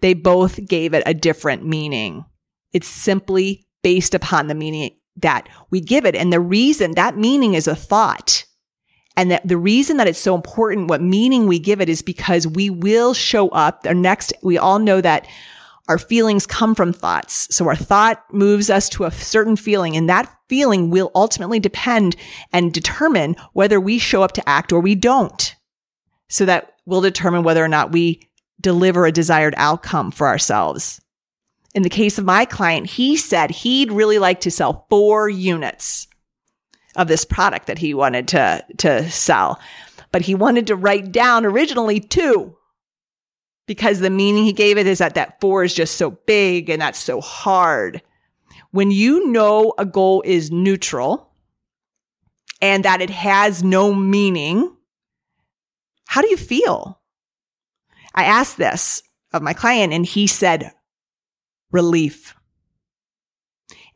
They 0.01 0.15
both 0.15 0.67
gave 0.67 0.95
it 0.95 1.03
a 1.07 1.15
different 1.15 1.65
meaning. 1.67 2.25
It's 2.73 2.89
simply 2.89 3.67
based 3.83 4.15
upon 4.15 4.47
the 4.47 4.55
meaning 4.55 4.97
that 5.17 5.49
we 5.71 5.81
give 5.81 6.05
it. 6.05 6.15
And 6.15 6.33
the 6.33 6.41
reason 6.41 6.93
that 6.93 7.17
meaning 7.17 7.55
is 7.55 7.69
a 7.69 7.77
thought. 7.77 8.45
And 9.17 9.31
that 9.31 9.47
the 9.47 9.57
reason 9.57 9.97
that 9.99 10.09
it's 10.09 10.19
so 10.19 10.35
important 10.35 10.89
what 10.89 11.01
meaning 11.01 11.47
we 11.47 11.61
give 11.61 11.81
it 11.81 11.89
is 11.89 12.03
because 12.03 12.47
we 12.47 12.69
will 12.69 13.15
show 13.15 13.49
up. 13.51 13.87
Our 13.87 13.95
next, 13.95 14.33
we 14.43 14.59
all 14.59 14.81
know 14.81 15.01
that 15.01 15.29
our 15.89 15.99
feelings 15.99 16.47
come 16.47 16.75
from 16.75 16.93
thoughts. 16.93 17.55
So 17.55 17.69
our 17.69 17.77
thought 17.77 18.25
moves 18.33 18.71
us 18.71 18.89
to 18.91 19.05
a 19.05 19.13
certain 19.13 19.55
feeling 19.55 19.97
and 19.97 20.09
that 20.09 20.35
feeling 20.49 20.91
will 20.91 21.11
ultimately 21.15 21.61
depend 21.61 22.17
and 22.53 22.73
determine 22.73 23.37
whether 23.53 23.79
we 23.79 23.99
show 23.99 24.23
up 24.23 24.33
to 24.33 24.49
act 24.49 24.73
or 24.73 24.81
we 24.81 24.95
don't. 24.95 25.55
So 26.29 26.47
that 26.47 26.73
will 26.87 27.01
determine 27.01 27.43
whether 27.43 27.63
or 27.63 27.69
not 27.69 27.93
we 27.93 28.29
deliver 28.65 29.07
a 29.07 29.13
desired 29.13 29.55
outcome 29.57 30.11
for 30.11 30.27
ourselves. 30.27 31.01
In 31.75 31.83
the 31.83 31.91
case 31.91 32.19
of 32.19 32.25
my 32.25 32.45
client, 32.45 32.87
he 32.87 33.17
said 33.17 33.51
he'd 33.51 33.93
really 33.93 34.19
like 34.19 34.41
to 34.41 34.51
sell 34.51 34.87
four 34.89 35.29
units 35.29 36.09
of 36.97 37.07
this 37.07 37.25
product 37.25 37.67
that 37.67 37.79
he 37.79 37.95
wanted 37.95 38.27
to, 38.29 38.65
to 38.79 39.11
sell, 39.11 39.61
but 40.11 40.23
he 40.23 40.35
wanted 40.35 40.67
to 40.69 40.77
write 40.77 41.13
down 41.13 41.45
originally 41.45 42.01
two 42.01 42.57
because 43.67 44.01
the 44.01 44.11
meaning 44.11 44.45
he 44.45 44.53
gave 44.53 44.79
it 44.79 44.87
is 44.87 44.99
that 44.99 45.15
that 45.15 45.41
four 45.41 45.65
is 45.65 45.75
just 45.75 45.97
so 45.97 46.11
big 46.11 46.71
and 46.71 46.81
that's 46.81 46.99
so 46.99 47.21
hard. 47.21 48.03
When 48.71 48.91
you 48.91 49.29
know 49.29 49.75
a 49.79 49.85
goal 49.85 50.23
is 50.25 50.51
neutral 50.51 51.33
and 52.63 52.85
that 52.85 53.01
it 53.01 53.11
has 53.11 53.63
no 53.63 53.93
meaning, 53.93 54.75
how 56.07 56.23
do 56.23 56.29
you 56.29 56.37
feel? 56.37 57.01
I 58.15 58.25
asked 58.25 58.57
this 58.57 59.03
of 59.33 59.43
my 59.43 59.53
client 59.53 59.93
and 59.93 60.07
he 60.07 60.27
said, 60.27 60.73
relief. 61.71 62.35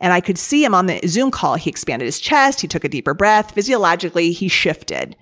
And 0.00 0.12
I 0.12 0.20
could 0.20 0.38
see 0.38 0.64
him 0.64 0.74
on 0.74 0.86
the 0.86 1.00
Zoom 1.06 1.30
call. 1.30 1.54
He 1.56 1.70
expanded 1.70 2.06
his 2.06 2.20
chest. 2.20 2.60
He 2.60 2.68
took 2.68 2.84
a 2.84 2.88
deeper 2.88 3.14
breath. 3.14 3.52
Physiologically, 3.52 4.32
he 4.32 4.48
shifted 4.48 5.16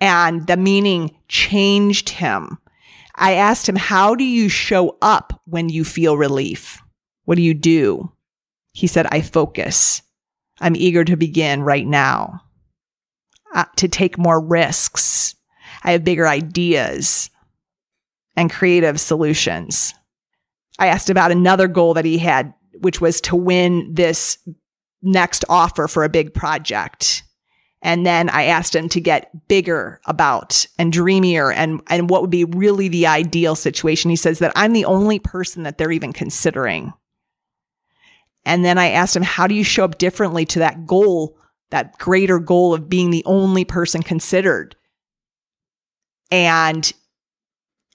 and 0.00 0.46
the 0.46 0.56
meaning 0.56 1.14
changed 1.28 2.08
him. 2.08 2.58
I 3.14 3.34
asked 3.34 3.68
him, 3.68 3.76
How 3.76 4.14
do 4.14 4.24
you 4.24 4.48
show 4.48 4.96
up 5.02 5.40
when 5.44 5.68
you 5.68 5.84
feel 5.84 6.16
relief? 6.16 6.82
What 7.24 7.36
do 7.36 7.42
you 7.42 7.54
do? 7.54 8.12
He 8.72 8.86
said, 8.86 9.06
I 9.10 9.20
focus. 9.20 10.02
I'm 10.60 10.76
eager 10.76 11.04
to 11.04 11.16
begin 11.16 11.62
right 11.62 11.86
now, 11.86 12.42
uh, 13.54 13.64
to 13.76 13.88
take 13.88 14.18
more 14.18 14.40
risks. 14.40 15.34
I 15.82 15.92
have 15.92 16.04
bigger 16.04 16.26
ideas 16.26 17.30
and 18.36 18.50
creative 18.50 19.00
solutions. 19.00 19.94
I 20.78 20.86
asked 20.86 21.10
about 21.10 21.30
another 21.30 21.68
goal 21.68 21.94
that 21.94 22.04
he 22.04 22.18
had, 22.18 22.54
which 22.80 23.00
was 23.00 23.20
to 23.22 23.36
win 23.36 23.92
this 23.92 24.38
next 25.02 25.44
offer 25.48 25.88
for 25.88 26.04
a 26.04 26.08
big 26.08 26.32
project. 26.34 27.22
And 27.82 28.04
then 28.04 28.28
I 28.28 28.44
asked 28.44 28.74
him 28.74 28.88
to 28.90 29.00
get 29.00 29.48
bigger 29.48 30.00
about 30.04 30.66
and 30.78 30.92
dreamier 30.92 31.50
and, 31.50 31.80
and 31.88 32.10
what 32.10 32.20
would 32.20 32.30
be 32.30 32.44
really 32.44 32.88
the 32.88 33.06
ideal 33.06 33.54
situation. 33.54 34.10
He 34.10 34.16
says 34.16 34.38
that 34.40 34.52
I'm 34.54 34.74
the 34.74 34.84
only 34.84 35.18
person 35.18 35.62
that 35.62 35.78
they're 35.78 35.90
even 35.90 36.12
considering. 36.12 36.92
And 38.44 38.64
then 38.64 38.78
I 38.78 38.90
asked 38.90 39.16
him, 39.16 39.22
how 39.22 39.46
do 39.46 39.54
you 39.54 39.64
show 39.64 39.84
up 39.84 39.98
differently 39.98 40.44
to 40.46 40.58
that 40.60 40.86
goal, 40.86 41.38
that 41.70 41.98
greater 41.98 42.38
goal 42.38 42.74
of 42.74 42.88
being 42.88 43.10
the 43.10 43.24
only 43.24 43.64
person 43.64 44.02
considered? 44.02 44.76
And 46.30 46.90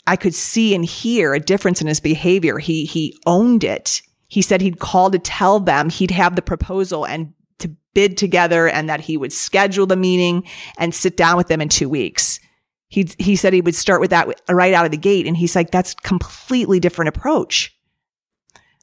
I 0.08 0.16
could 0.16 0.36
see 0.36 0.76
and 0.76 0.86
hear 0.86 1.34
a 1.34 1.40
difference 1.40 1.82
in 1.82 1.88
his 1.88 2.00
behavior. 2.00 2.60
He, 2.60 2.86
he 2.86 3.18
owned 3.26 3.64
it. 3.64 4.02
He 4.28 4.42
said 4.42 4.62
he'd 4.62 4.80
call 4.80 5.12
to 5.12 5.20
tell 5.20 5.60
them 5.60 5.90
he'd 5.90 6.12
have 6.12 6.36
the 6.36 6.42
proposal 6.42 7.06
and 7.06 7.34
to 7.60 7.70
bid 7.94 8.18
together 8.18 8.68
and 8.68 8.90
that 8.90 9.02
he 9.02 9.18
would 9.18 9.34
schedule 9.34 9.86
the 9.86 9.96
meeting 9.96 10.44
and 10.78 10.94
sit 10.94 11.18
down 11.18 11.38
with 11.38 11.48
them 11.48 11.62
in 11.62 11.70
two 11.70 11.90
weeks. 11.90 12.40
He, 12.88 13.10
he 13.18 13.36
said 13.36 13.54
he 13.54 13.62
would 13.62 13.76
start 13.76 14.00
with 14.00 14.12
that 14.12 14.42
right 14.50 14.74
out 14.74 14.86
of 14.86 14.92
the 14.92 14.98
gate. 14.98 15.26
And 15.26 15.36
he's 15.36 15.56
like, 15.56 15.72
that's 15.72 15.94
completely 15.94 16.80
different 16.80 17.10
approach. 17.10 17.76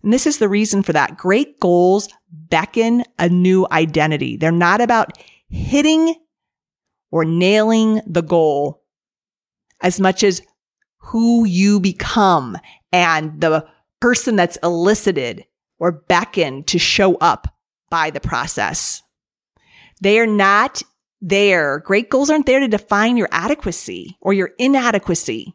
And 0.02 0.12
this 0.12 0.26
is 0.26 0.38
the 0.38 0.49
reason 0.49 0.83
for 0.83 0.93
that. 0.93 1.17
Great 1.17 1.61
goals 1.61 2.09
beckon 2.31 3.05
a 3.19 3.29
new 3.29 3.67
identity. 3.71 4.37
They're 4.37 4.50
not 4.50 4.81
about 4.81 5.12
hitting 5.49 6.17
or 7.11 7.25
nailing 7.25 8.00
the 8.07 8.23
goal 8.23 8.83
as 9.81 10.00
much 10.00 10.25
as 10.25 10.43
who 11.02 11.44
you 11.44 11.80
become 11.80 12.56
and 12.92 13.40
the 13.40 13.66
person 14.00 14.37
that's 14.37 14.59
elicited 14.62 15.44
or 15.78 15.92
beckoned 15.92 16.66
to 16.68 16.78
show 16.78 17.16
up 17.16 17.54
by 17.90 18.11
the 18.11 18.21
process. 18.21 19.02
They 20.00 20.18
are 20.18 20.26
not 20.26 20.82
there. 21.21 21.78
Great 21.80 22.11
goals 22.11 22.30
aren't 22.30 22.47
there 22.47 22.61
to 22.61 22.68
define 22.68 23.16
your 23.16 23.28
adequacy 23.30 24.16
or 24.21 24.32
your 24.32 24.50
inadequacy. 24.59 25.54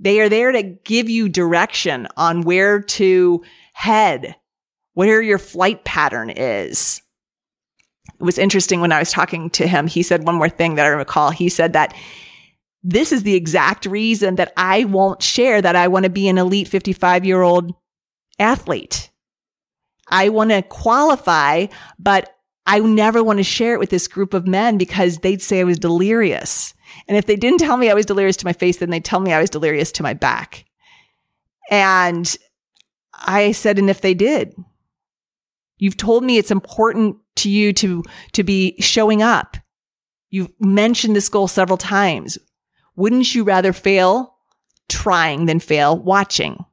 They 0.00 0.20
are 0.20 0.28
there 0.28 0.52
to 0.52 0.62
give 0.62 1.10
you 1.10 1.28
direction 1.28 2.06
on 2.16 2.42
where 2.42 2.80
to 2.80 3.42
head, 3.74 4.36
where 4.94 5.20
your 5.20 5.38
flight 5.38 5.84
pattern 5.84 6.30
is. 6.30 7.02
It 8.20 8.24
was 8.24 8.38
interesting 8.38 8.80
when 8.80 8.92
I 8.92 8.98
was 8.98 9.10
talking 9.10 9.50
to 9.50 9.66
him. 9.66 9.86
He 9.86 10.02
said 10.02 10.24
one 10.24 10.36
more 10.36 10.48
thing 10.48 10.76
that 10.76 10.86
I 10.86 10.90
recall. 10.90 11.30
He 11.30 11.48
said 11.48 11.72
that 11.72 11.94
this 12.82 13.12
is 13.12 13.22
the 13.22 13.34
exact 13.34 13.86
reason 13.86 14.36
that 14.36 14.52
I 14.56 14.84
won't 14.84 15.22
share 15.22 15.60
that 15.60 15.76
I 15.76 15.88
want 15.88 16.04
to 16.04 16.10
be 16.10 16.28
an 16.28 16.38
elite 16.38 16.68
55 16.68 17.24
year 17.24 17.42
old 17.42 17.74
athlete. 18.38 19.10
I 20.10 20.28
want 20.28 20.50
to 20.50 20.62
qualify, 20.62 21.66
but 21.98 22.34
I 22.66 22.80
never 22.80 23.22
want 23.22 23.38
to 23.38 23.44
share 23.44 23.74
it 23.74 23.80
with 23.80 23.90
this 23.90 24.08
group 24.08 24.34
of 24.34 24.46
men 24.46 24.78
because 24.78 25.18
they'd 25.18 25.42
say 25.42 25.60
I 25.60 25.64
was 25.64 25.78
delirious. 25.78 26.74
And 27.06 27.16
if 27.16 27.26
they 27.26 27.36
didn't 27.36 27.60
tell 27.60 27.76
me 27.76 27.90
I 27.90 27.94
was 27.94 28.06
delirious 28.06 28.36
to 28.38 28.46
my 28.46 28.52
face, 28.52 28.78
then 28.78 28.90
they'd 28.90 29.04
tell 29.04 29.20
me 29.20 29.32
I 29.32 29.40
was 29.40 29.50
delirious 29.50 29.92
to 29.92 30.02
my 30.02 30.14
back. 30.14 30.64
And 31.70 32.36
I 33.14 33.52
said, 33.52 33.78
and 33.78 33.90
if 33.90 34.00
they 34.00 34.14
did, 34.14 34.54
you've 35.78 35.96
told 35.96 36.24
me 36.24 36.38
it's 36.38 36.50
important 36.50 37.16
to 37.36 37.50
you 37.50 37.72
to, 37.74 38.02
to 38.32 38.42
be 38.42 38.76
showing 38.80 39.22
up. 39.22 39.56
You've 40.30 40.52
mentioned 40.60 41.16
this 41.16 41.28
goal 41.28 41.48
several 41.48 41.78
times. 41.78 42.38
Wouldn't 42.98 43.34
you 43.34 43.44
rather 43.44 43.72
fail 43.72 44.34
trying 44.88 45.46
than 45.46 45.60
fail 45.60 45.98
watching? 45.98 46.64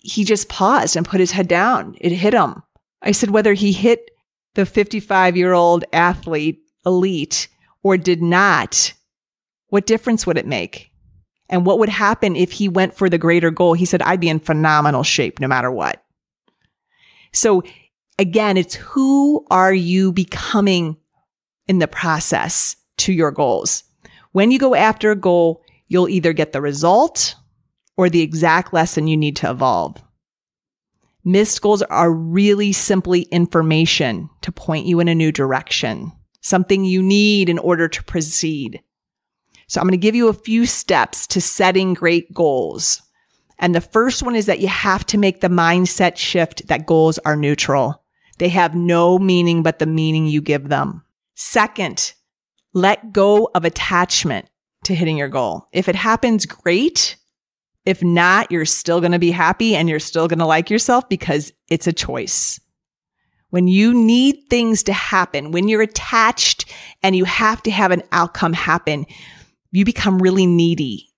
he 0.00 0.24
just 0.24 0.48
paused 0.48 0.96
and 0.96 1.06
put 1.06 1.20
his 1.20 1.32
head 1.32 1.46
down. 1.46 1.94
It 2.00 2.12
hit 2.12 2.34
him. 2.34 2.62
I 3.02 3.12
said, 3.12 3.30
whether 3.30 3.52
he 3.52 3.72
hit 3.72 4.10
the 4.54 4.66
55 4.66 5.36
year 5.36 5.52
old 5.52 5.84
athlete 5.92 6.60
elite 6.84 7.48
or 7.82 7.96
did 7.96 8.22
not, 8.22 8.92
what 9.68 9.86
difference 9.86 10.26
would 10.26 10.38
it 10.38 10.46
make? 10.46 10.90
And 11.48 11.66
what 11.66 11.78
would 11.78 11.88
happen 11.88 12.36
if 12.36 12.52
he 12.52 12.68
went 12.68 12.94
for 12.94 13.08
the 13.08 13.18
greater 13.18 13.50
goal? 13.50 13.74
He 13.74 13.84
said, 13.84 14.02
I'd 14.02 14.20
be 14.20 14.28
in 14.28 14.40
phenomenal 14.40 15.02
shape 15.02 15.40
no 15.40 15.48
matter 15.48 15.70
what. 15.70 16.02
So 17.32 17.62
again, 18.18 18.56
it's 18.56 18.74
who 18.74 19.44
are 19.50 19.74
you 19.74 20.12
becoming 20.12 20.96
in 21.66 21.78
the 21.78 21.88
process 21.88 22.76
to 22.98 23.12
your 23.12 23.30
goals? 23.30 23.84
When 24.32 24.50
you 24.50 24.58
go 24.58 24.74
after 24.74 25.10
a 25.10 25.16
goal, 25.16 25.62
you'll 25.88 26.08
either 26.08 26.32
get 26.32 26.52
the 26.52 26.60
result 26.60 27.34
or 27.96 28.08
the 28.08 28.22
exact 28.22 28.72
lesson 28.72 29.06
you 29.06 29.16
need 29.16 29.36
to 29.36 29.50
evolve. 29.50 30.02
Missed 31.24 31.60
goals 31.60 31.82
are 31.82 32.12
really 32.12 32.72
simply 32.72 33.22
information 33.22 34.30
to 34.40 34.52
point 34.52 34.86
you 34.86 35.00
in 35.00 35.08
a 35.08 35.14
new 35.14 35.32
direction, 35.32 36.12
something 36.40 36.84
you 36.84 37.02
need 37.02 37.48
in 37.48 37.58
order 37.58 37.88
to 37.88 38.04
proceed. 38.04 38.82
So 39.66 39.80
I'm 39.80 39.86
going 39.86 39.92
to 39.92 39.98
give 39.98 40.14
you 40.14 40.28
a 40.28 40.32
few 40.32 40.64
steps 40.64 41.26
to 41.28 41.40
setting 41.40 41.94
great 41.94 42.32
goals. 42.32 43.02
And 43.58 43.74
the 43.74 43.80
first 43.80 44.22
one 44.22 44.34
is 44.34 44.46
that 44.46 44.60
you 44.60 44.68
have 44.68 45.04
to 45.06 45.18
make 45.18 45.40
the 45.40 45.48
mindset 45.48 46.16
shift 46.16 46.68
that 46.68 46.86
goals 46.86 47.18
are 47.18 47.36
neutral. 47.36 48.02
They 48.38 48.48
have 48.48 48.74
no 48.74 49.18
meaning 49.18 49.62
but 49.62 49.78
the 49.78 49.86
meaning 49.86 50.26
you 50.26 50.40
give 50.40 50.68
them. 50.68 51.04
Second, 51.34 52.14
let 52.72 53.12
go 53.12 53.50
of 53.54 53.64
attachment 53.64 54.48
to 54.84 54.94
hitting 54.94 55.16
your 55.16 55.28
goal. 55.28 55.66
If 55.72 55.88
it 55.88 55.94
happens, 55.94 56.46
great. 56.46 57.16
If 57.84 58.02
not, 58.02 58.50
you're 58.50 58.66
still 58.66 59.00
going 59.00 59.12
to 59.12 59.18
be 59.18 59.30
happy 59.30 59.74
and 59.74 59.88
you're 59.88 59.98
still 59.98 60.28
going 60.28 60.38
to 60.38 60.46
like 60.46 60.70
yourself 60.70 61.08
because 61.08 61.52
it's 61.68 61.86
a 61.86 61.92
choice. 61.92 62.60
When 63.48 63.66
you 63.66 63.92
need 63.92 64.44
things 64.48 64.82
to 64.84 64.92
happen, 64.92 65.50
when 65.50 65.66
you're 65.66 65.82
attached 65.82 66.72
and 67.02 67.16
you 67.16 67.24
have 67.24 67.62
to 67.64 67.70
have 67.70 67.90
an 67.90 68.02
outcome 68.12 68.52
happen, 68.52 69.06
you 69.72 69.84
become 69.84 70.20
really 70.20 70.46
needy 70.46 71.08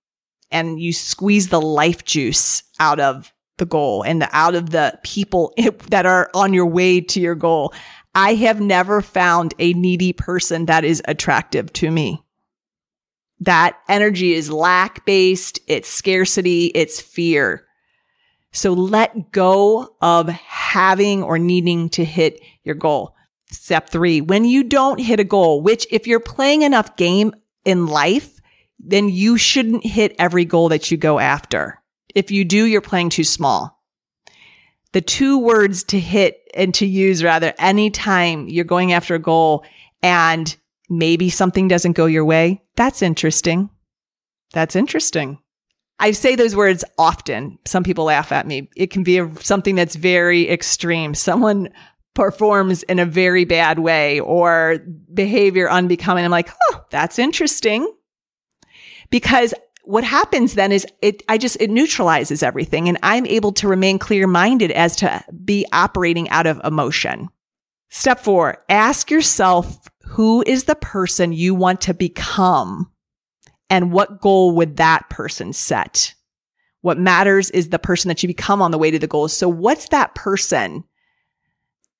and 0.51 0.79
you 0.79 0.93
squeeze 0.93 1.49
the 1.49 1.61
life 1.61 2.05
juice 2.05 2.63
out 2.79 2.99
of 2.99 3.31
the 3.57 3.65
goal 3.65 4.03
and 4.03 4.27
out 4.31 4.55
of 4.55 4.71
the 4.71 4.97
people 5.03 5.53
that 5.89 6.05
are 6.05 6.29
on 6.33 6.53
your 6.53 6.65
way 6.65 7.01
to 7.01 7.19
your 7.19 7.35
goal. 7.35 7.73
I 8.15 8.35
have 8.35 8.61
never 8.61 9.01
found 9.01 9.53
a 9.59 9.73
needy 9.73 10.13
person 10.13 10.65
that 10.67 10.83
is 10.83 11.01
attractive 11.05 11.73
to 11.73 11.89
me. 11.89 12.23
That 13.39 13.77
energy 13.89 14.33
is 14.33 14.51
lack 14.51 15.05
based. 15.05 15.59
It's 15.67 15.89
scarcity. 15.89 16.67
It's 16.67 17.01
fear. 17.01 17.65
So 18.51 18.71
let 18.73 19.31
go 19.31 19.95
of 20.01 20.29
having 20.29 21.23
or 21.23 21.39
needing 21.39 21.89
to 21.89 22.05
hit 22.05 22.39
your 22.63 22.75
goal. 22.75 23.15
Step 23.51 23.89
three, 23.89 24.21
when 24.21 24.45
you 24.45 24.63
don't 24.63 24.99
hit 24.99 25.19
a 25.19 25.23
goal, 25.23 25.61
which 25.61 25.87
if 25.91 26.07
you're 26.07 26.19
playing 26.19 26.61
enough 26.61 26.95
game 26.95 27.33
in 27.65 27.87
life, 27.87 28.39
then 28.79 29.09
you 29.09 29.37
shouldn't 29.37 29.85
hit 29.85 30.15
every 30.19 30.45
goal 30.45 30.69
that 30.69 30.91
you 30.91 30.97
go 30.97 31.19
after. 31.19 31.81
If 32.13 32.31
you 32.31 32.45
do, 32.45 32.65
you're 32.65 32.81
playing 32.81 33.09
too 33.09 33.23
small. 33.23 33.83
The 34.91 35.01
two 35.01 35.39
words 35.39 35.83
to 35.85 35.99
hit 35.99 36.42
and 36.53 36.73
to 36.75 36.85
use 36.85 37.23
rather 37.23 37.53
anytime 37.57 38.47
you're 38.47 38.65
going 38.65 38.93
after 38.93 39.15
a 39.15 39.19
goal 39.19 39.65
and 40.01 40.55
maybe 40.89 41.29
something 41.29 41.67
doesn't 41.67 41.93
go 41.93 42.05
your 42.05 42.25
way. 42.25 42.61
That's 42.75 43.01
interesting. 43.01 43.69
That's 44.51 44.75
interesting. 44.75 45.39
I 45.99 46.11
say 46.11 46.35
those 46.35 46.55
words 46.55 46.83
often. 46.97 47.59
Some 47.65 47.83
people 47.83 48.05
laugh 48.05 48.31
at 48.31 48.47
me. 48.47 48.69
It 48.75 48.91
can 48.91 49.03
be 49.03 49.19
a, 49.19 49.31
something 49.39 49.75
that's 49.75 49.95
very 49.95 50.49
extreme. 50.49 51.15
Someone 51.15 51.69
performs 52.13 52.83
in 52.83 52.99
a 52.99 53.05
very 53.05 53.45
bad 53.45 53.79
way 53.79 54.19
or 54.19 54.79
behavior 55.13 55.69
unbecoming. 55.69 56.25
I'm 56.25 56.31
like, 56.31 56.49
oh, 56.71 56.85
that's 56.89 57.19
interesting. 57.19 57.91
Because 59.09 59.53
what 59.83 60.03
happens 60.03 60.55
then 60.55 60.71
is 60.71 60.87
it, 61.01 61.23
I 61.27 61.37
just, 61.37 61.57
it 61.59 61.69
neutralizes 61.69 62.41
everything 62.41 62.87
and 62.87 62.97
I'm 63.03 63.25
able 63.25 63.51
to 63.53 63.67
remain 63.67 63.99
clear 63.99 64.27
minded 64.27 64.71
as 64.71 64.95
to 64.97 65.23
be 65.43 65.65
operating 65.71 66.29
out 66.29 66.47
of 66.47 66.61
emotion. 66.63 67.29
Step 67.89 68.21
four, 68.21 68.63
ask 68.69 69.11
yourself 69.11 69.87
who 70.05 70.43
is 70.47 70.63
the 70.63 70.75
person 70.75 71.33
you 71.33 71.53
want 71.53 71.81
to 71.81 71.93
become 71.93 72.91
and 73.69 73.91
what 73.91 74.21
goal 74.21 74.55
would 74.55 74.77
that 74.77 75.09
person 75.09 75.53
set? 75.53 76.13
What 76.81 76.99
matters 76.99 77.49
is 77.49 77.69
the 77.69 77.79
person 77.79 78.09
that 78.09 78.23
you 78.23 78.27
become 78.27 78.61
on 78.61 78.71
the 78.71 78.77
way 78.77 78.91
to 78.91 78.99
the 78.99 79.07
goal. 79.07 79.27
So 79.27 79.47
what's 79.47 79.89
that 79.89 80.15
person 80.15 80.83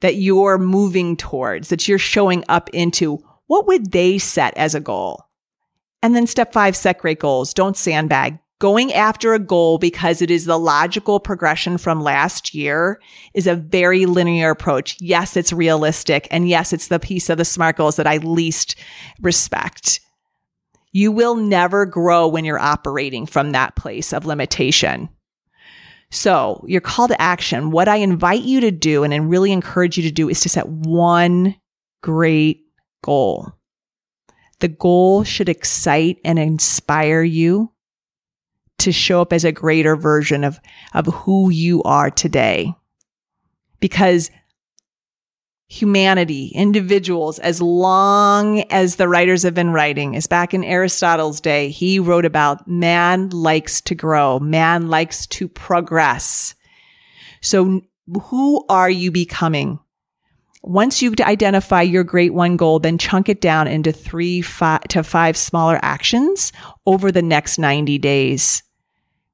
that 0.02 0.16
you're 0.16 0.58
moving 0.58 1.16
towards, 1.16 1.70
that 1.70 1.88
you're 1.88 1.98
showing 1.98 2.44
up 2.50 2.70
into? 2.74 3.24
What 3.48 3.68
would 3.68 3.92
they 3.92 4.18
set 4.18 4.56
as 4.58 4.76
a 4.76 4.80
goal? 4.80 5.26
And 6.04 6.16
then 6.16 6.28
step 6.28 6.52
five, 6.54 6.76
set 6.76 7.00
great 7.00 7.20
goals. 7.20 7.54
Don't 7.54 7.78
sandbag. 7.78 8.38
Going 8.60 8.94
after 8.94 9.34
a 9.34 9.40
goal 9.40 9.78
because 9.78 10.22
it 10.22 10.30
is 10.30 10.46
the 10.46 10.60
logical 10.60 11.20
progression 11.20 11.78
from 11.78 12.02
last 12.02 12.54
year 12.54 13.02
is 13.34 13.48
a 13.48 13.56
very 13.56 14.06
linear 14.06 14.52
approach. 14.52 14.98
Yes, 15.00 15.36
it's 15.36 15.52
realistic. 15.52 16.28
And 16.30 16.48
yes, 16.48 16.72
it's 16.72 16.90
the 16.90 17.00
piece 17.00 17.30
of 17.30 17.38
the 17.38 17.46
SMART 17.46 17.78
goals 17.78 17.96
that 17.96 18.08
I 18.08 18.18
least 18.18 18.76
respect. 19.22 20.02
You 20.92 21.12
will 21.12 21.36
never 21.36 21.86
grow 21.86 22.28
when 22.28 22.46
you're 22.46 22.60
operating 22.60 23.26
from 23.26 23.52
that 23.52 23.76
place 23.76 24.14
of 24.14 24.26
limitation. 24.26 25.10
So 26.12 26.64
your 26.68 26.82
call 26.82 27.08
to 27.08 27.22
action, 27.22 27.72
what 27.72 27.88
I 27.88 27.96
invite 27.96 28.44
you 28.44 28.62
to 28.62 28.72
do 28.72 29.04
and 29.04 29.30
really 29.30 29.52
encourage 29.52 29.98
you 29.98 30.04
to 30.04 30.12
do 30.12 30.30
is 30.30 30.42
to 30.42 30.50
set 30.50 30.68
one 30.68 31.56
great 32.02 32.66
goal. 33.02 33.54
The 34.64 34.70
goal 34.70 35.26
should 35.26 35.50
excite 35.50 36.20
and 36.24 36.40
inspire 36.40 37.22
you 37.22 37.74
to 38.78 38.94
show 38.94 39.20
up 39.20 39.34
as 39.34 39.44
a 39.44 39.52
greater 39.52 39.98
version 39.98 40.46
of, 40.46 40.58
of 40.94 41.06
who 41.08 41.50
you 41.50 41.84
are 41.84 42.10
today. 42.10 42.74
Because 43.82 44.32
humanity, 45.68 46.54
individuals, 46.56 47.40
as 47.40 47.62
long 47.62 48.62
as 48.72 48.96
the 48.96 49.10
writers 49.10 49.44
have 49.44 49.54
been 49.54 49.74
writing, 49.74 50.14
is 50.14 50.28
back 50.28 50.54
in 50.54 50.64
Aristotle's 50.64 51.42
day, 51.42 51.68
he 51.68 52.00
wrote 52.00 52.24
about 52.24 52.66
man 52.66 53.32
likes 53.32 53.82
to 53.82 53.96
grow, 53.96 54.40
man 54.40 54.88
likes 54.88 55.28
to 55.28 55.50
progress. 55.50 56.56
So 57.42 57.82
who 58.30 58.66
are 58.70 58.90
you 58.90 59.12
becoming? 59.12 59.80
Once 60.64 61.02
you 61.02 61.14
identify 61.22 61.82
your 61.82 62.06
great 62.06 62.34
one 62.34 62.56
goal, 62.56 62.80
then 62.80 62.98
chunk 62.98 63.28
it 63.28 63.42
down 63.42 63.68
into 63.68 63.92
three 63.92 64.42
five, 64.42 64.82
to 64.84 65.04
five 65.04 65.36
smaller 65.36 65.78
actions 65.82 66.54
over 66.86 67.12
the 67.12 67.22
next 67.22 67.58
90 67.58 67.98
days. 67.98 68.64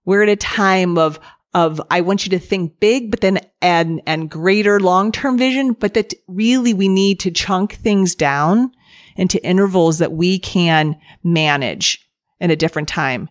We're 0.06 0.24
at 0.24 0.30
a 0.30 0.36
time 0.36 0.98
of 0.98 1.20
of 1.54 1.82
I 1.90 2.02
want 2.02 2.26
you 2.26 2.32
to 2.32 2.40
think 2.40 2.80
big, 2.80 3.12
but 3.12 3.22
then 3.22 3.40
and 3.62 4.02
and 4.08 4.30
greater 4.30 4.80
long 4.80 5.12
term 5.12 5.38
vision, 5.38 5.74
but 5.74 5.94
that 5.94 6.14
really 6.28 6.74
we 6.74 6.88
need 6.88 7.20
to 7.22 7.32
chunk 7.32 7.74
things 7.74 8.16
down 8.16 8.72
into 9.16 9.44
intervals 9.44 10.00
that 10.00 10.12
we 10.12 10.40
can 10.40 11.00
manage 11.24 12.10
in 12.40 12.50
a 12.50 12.56
different 12.56 12.88
time. 12.88 13.30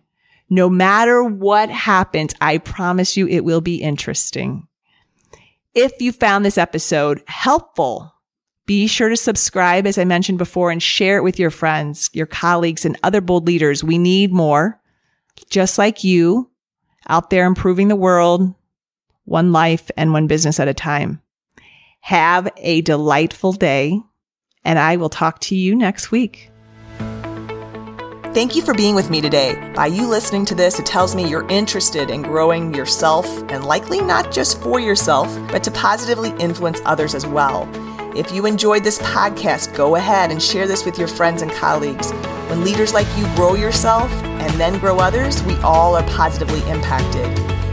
No 0.49 0.69
matter 0.69 1.21
what 1.21 1.69
happens, 1.69 2.33
I 2.39 2.59
promise 2.59 3.17
you 3.17 3.27
it 3.27 3.43
will 3.43 3.61
be 3.61 3.81
interesting. 3.81 4.68
If 5.81 6.01
you 6.01 6.11
found 6.11 6.43
this 6.43 6.57
episode 6.57 7.23
helpful, 7.25 8.13
be 8.65 8.85
sure 8.85 9.07
to 9.07 9.15
subscribe, 9.15 9.87
as 9.87 9.97
I 9.97 10.03
mentioned 10.03 10.37
before, 10.37 10.71
and 10.71 10.83
share 10.83 11.15
it 11.15 11.23
with 11.23 11.39
your 11.39 11.51
friends, 11.51 12.09
your 12.11 12.25
colleagues, 12.25 12.83
and 12.83 12.99
other 13.01 13.21
bold 13.21 13.47
leaders. 13.47 13.81
We 13.81 13.97
need 13.97 14.33
more, 14.33 14.77
just 15.49 15.77
like 15.77 16.03
you, 16.03 16.51
out 17.07 17.29
there 17.29 17.45
improving 17.45 17.87
the 17.87 17.95
world, 17.95 18.53
one 19.23 19.53
life 19.53 19.89
and 19.95 20.11
one 20.11 20.27
business 20.27 20.59
at 20.59 20.67
a 20.67 20.73
time. 20.73 21.21
Have 22.01 22.49
a 22.57 22.81
delightful 22.81 23.53
day, 23.53 24.01
and 24.65 24.77
I 24.77 24.97
will 24.97 25.07
talk 25.07 25.39
to 25.43 25.55
you 25.55 25.77
next 25.77 26.11
week. 26.11 26.51
Thank 28.31 28.55
you 28.55 28.61
for 28.61 28.75
being 28.75 28.93
with 28.93 29.09
me 29.09 29.21
today. 29.21 29.71
By 29.75 29.87
you 29.87 30.07
listening 30.07 30.45
to 30.45 30.55
this, 30.55 30.77
it 30.77 30.85
tells 30.85 31.15
me 31.15 31.27
you're 31.27 31.49
interested 31.49 32.11
in 32.11 32.21
growing 32.21 32.75
yourself 32.75 33.25
and 33.49 33.65
likely 33.65 34.01
not 34.01 34.31
just 34.31 34.61
for 34.61 34.79
yourself, 34.79 35.35
but 35.51 35.63
to 35.63 35.71
positively 35.71 36.29
influence 36.39 36.79
others 36.85 37.15
as 37.15 37.25
well. 37.25 37.67
If 38.15 38.31
you 38.31 38.45
enjoyed 38.45 38.83
this 38.83 38.99
podcast, 38.99 39.75
go 39.75 39.95
ahead 39.95 40.29
and 40.29 40.39
share 40.39 40.67
this 40.67 40.85
with 40.85 40.99
your 40.99 41.07
friends 41.07 41.41
and 41.41 41.51
colleagues. 41.53 42.11
When 42.49 42.63
leaders 42.63 42.93
like 42.93 43.07
you 43.17 43.25
grow 43.35 43.55
yourself 43.55 44.11
and 44.11 44.53
then 44.59 44.77
grow 44.77 44.99
others, 44.99 45.41
we 45.41 45.55
all 45.61 45.95
are 45.95 46.07
positively 46.09 46.59
impacted. 46.69 47.25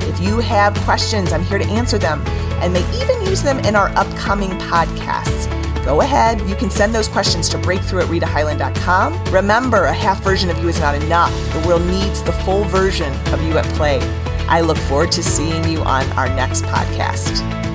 If 0.09 0.19
you 0.21 0.39
have 0.39 0.75
questions, 0.85 1.35
I'm 1.35 1.45
here 1.45 1.59
to 1.59 1.67
answer 1.67 1.99
them 1.99 2.23
and 2.63 2.73
may 2.73 3.03
even 3.03 3.27
use 3.27 3.43
them 3.43 3.59
in 3.59 3.77
our 3.77 3.89
upcoming 3.91 4.53
podcasts. 4.53 5.66
Go 5.87 6.01
ahead, 6.01 6.41
you 6.49 6.57
can 6.57 6.69
send 6.69 6.93
those 6.93 7.07
questions 7.07 7.49
to 7.49 7.59
breakthrough 7.59 8.01
at. 8.01 9.33
Remember, 9.33 9.85
a 9.85 9.93
half 9.93 10.21
version 10.21 10.51
of 10.51 10.59
you 10.59 10.69
is 10.69 10.81
not 10.81 10.97
enough. 10.97 11.33
The 11.53 11.65
world 11.65 11.87
needs 11.87 12.25
the 12.25 12.33
full 12.33 12.65
version 12.65 13.15
of 13.33 13.41
you 13.43 13.57
at 13.57 13.65
play. 13.77 14.01
I 14.49 14.63
look 14.63 14.79
forward 14.79 15.13
to 15.13 15.23
seeing 15.23 15.63
you 15.69 15.83
on 15.83 16.05
our 16.19 16.29
next 16.35 16.65
podcast. 16.65 17.66